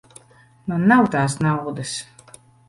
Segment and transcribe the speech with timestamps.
[0.73, 1.93] Man nav tās naudas.